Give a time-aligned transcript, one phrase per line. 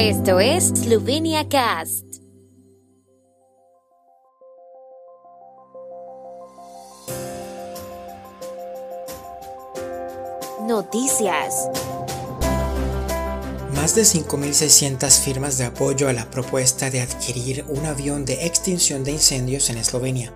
[0.00, 2.04] Esto es Slovenia Cast.
[10.68, 11.68] Noticias.
[13.74, 19.02] Más de 5.600 firmas de apoyo a la propuesta de adquirir un avión de extinción
[19.02, 20.32] de incendios en Eslovenia.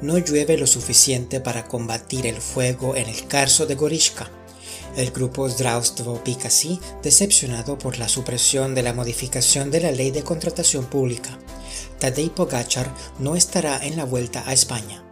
[0.00, 4.30] No llueve lo suficiente para combatir el fuego en el Carso de Gorishka.
[4.96, 10.22] El grupo Zdravstvo Pikasi, decepcionado por la supresión de la modificación de la ley de
[10.22, 11.36] contratación pública.
[11.98, 15.04] Tadej Pogachar no estará en la vuelta a España.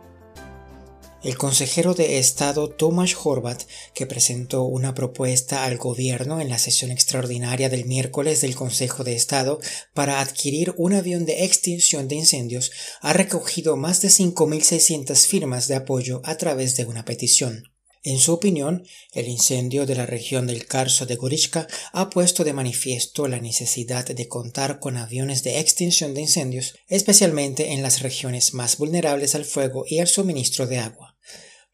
[1.24, 3.62] El consejero de Estado Tomasz Horvat,
[3.93, 9.16] que presentó una propuesta al gobierno en la sesión extraordinaria del miércoles del Consejo de
[9.16, 9.60] Estado
[9.95, 15.74] para adquirir un avión de extinción de incendios, ha recogido más de 5.600 firmas de
[15.74, 17.72] apoyo a través de una petición.
[18.05, 22.52] En su opinión, el incendio de la región del Carso de Gorishka ha puesto de
[22.52, 28.54] manifiesto la necesidad de contar con aviones de extinción de incendios, especialmente en las regiones
[28.54, 31.16] más vulnerables al fuego y al suministro de agua.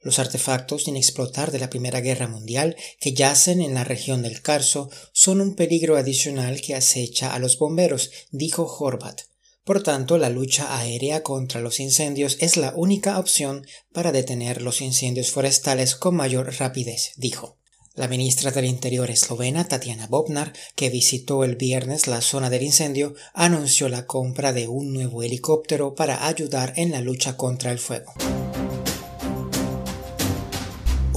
[0.01, 4.43] Los artefactos sin explotar de la Primera Guerra Mundial que yacen en la región del
[4.43, 9.23] Carso son un peligro adicional que acecha a los bomberos, dijo Horvat.
[9.69, 14.81] Por tanto, la lucha aérea contra los incendios es la única opción para detener los
[14.81, 17.59] incendios forestales con mayor rapidez, dijo.
[17.95, 23.13] La ministra del Interior eslovena, Tatiana Bobnar, que visitó el viernes la zona del incendio,
[23.35, 28.15] anunció la compra de un nuevo helicóptero para ayudar en la lucha contra el fuego.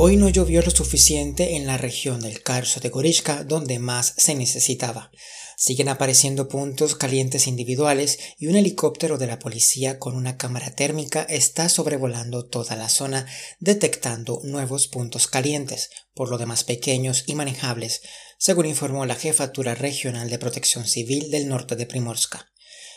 [0.03, 4.33] Hoy no llovió lo suficiente en la región del Carso de Gorishka, donde más se
[4.33, 5.11] necesitaba.
[5.57, 11.21] Siguen apareciendo puntos calientes individuales y un helicóptero de la policía con una cámara térmica
[11.21, 13.27] está sobrevolando toda la zona
[13.59, 18.01] detectando nuevos puntos calientes, por lo demás pequeños y manejables,
[18.39, 22.50] según informó la Jefatura Regional de Protección Civil del norte de Primorska.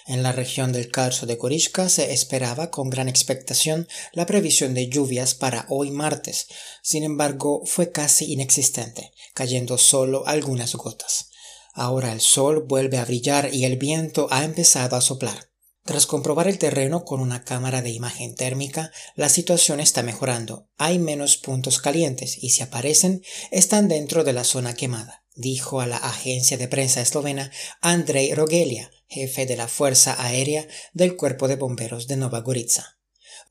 [0.06, 4.88] En la región del Carso de Gorishka se esperaba con gran expectación la previsión de
[4.88, 6.46] lluvias para hoy martes.
[6.82, 11.30] Sin embargo, fue casi inexistente, cayendo solo algunas gotas.
[11.72, 15.50] Ahora el sol vuelve a brillar y el viento ha empezado a soplar.
[15.84, 20.68] Tras comprobar el terreno con una cámara de imagen térmica, la situación está mejorando.
[20.76, 25.86] Hay menos puntos calientes y si aparecen, están dentro de la zona quemada, dijo a
[25.86, 27.50] la agencia de prensa eslovena
[27.82, 32.98] Andrei Rogelia, jefe de la Fuerza Aérea del Cuerpo de Bomberos de Nova Gorica.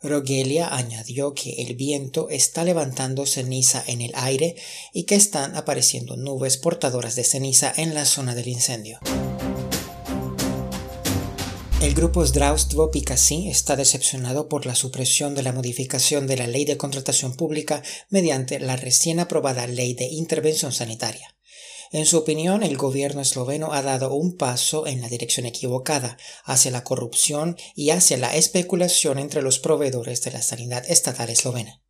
[0.02, 4.56] Rogelia añadió que el viento está levantando ceniza en el aire
[4.92, 9.00] y que están apareciendo nubes portadoras de ceniza en la zona del incendio.
[11.82, 16.64] El grupo Zdravstvo Pikasi está decepcionado por la supresión de la modificación de la ley
[16.64, 21.36] de contratación pública mediante la recién aprobada ley de intervención sanitaria.
[21.94, 26.72] En su opinión, el gobierno esloveno ha dado un paso en la dirección equivocada, hacia
[26.72, 31.83] la corrupción y hacia la especulación entre los proveedores de la sanidad estatal eslovena.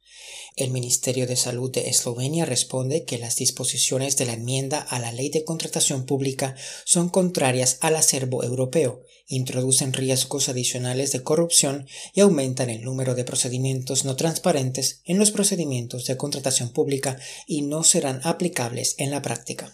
[0.55, 5.11] El Ministerio de Salud de Eslovenia responde que las disposiciones de la enmienda a la
[5.11, 6.53] ley de contratación pública
[6.85, 13.23] son contrarias al acervo europeo, introducen riesgos adicionales de corrupción y aumentan el número de
[13.23, 19.23] procedimientos no transparentes en los procedimientos de contratación pública y no serán aplicables en la
[19.23, 19.73] práctica.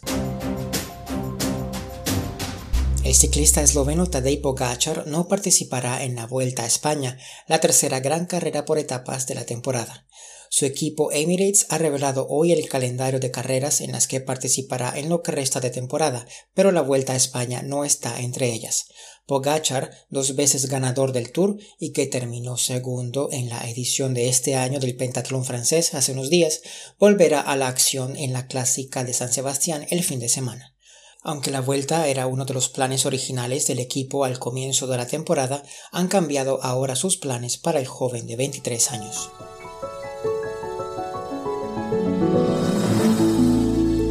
[3.03, 7.17] El ciclista esloveno Tadej Pogacar no participará en la Vuelta a España,
[7.47, 10.05] la tercera gran carrera por etapas de la temporada.
[10.51, 15.07] Su equipo Emirates ha revelado hoy el calendario de carreras en las que participará en
[15.07, 18.87] lo que resta de temporada, pero la Vuelta a España no está entre ellas.
[19.27, 24.55] Pogachar, dos veces ganador del Tour y que terminó segundo en la edición de este
[24.55, 26.61] año del pentatlón francés hace unos días,
[26.97, 30.73] volverá a la acción en la clásica de San Sebastián el fin de semana.
[31.21, 35.05] Aunque la vuelta era uno de los planes originales del equipo al comienzo de la
[35.05, 35.61] temporada,
[35.91, 39.29] han cambiado ahora sus planes para el joven de 23 años.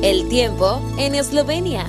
[0.00, 1.84] El tiempo en Eslovenia.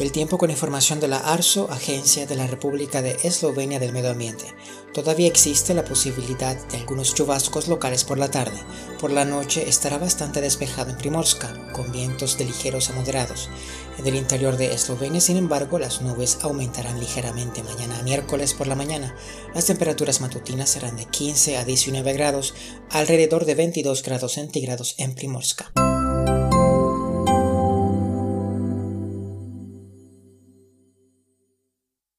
[0.00, 4.10] El tiempo con información de la ARSO, Agencia de la República de Eslovenia del Medio
[4.10, 4.46] Ambiente.
[4.92, 8.58] Todavía existe la posibilidad de algunos chubascos locales por la tarde.
[9.00, 13.48] Por la noche estará bastante despejado en Primorska, con vientos de ligeros a moderados.
[13.98, 18.74] En el interior de Eslovenia, sin embargo, las nubes aumentarán ligeramente mañana miércoles por la
[18.74, 19.14] mañana.
[19.54, 22.52] Las temperaturas matutinas serán de 15 a 19 grados,
[22.90, 25.72] alrededor de 22 grados centígrados en Primorska.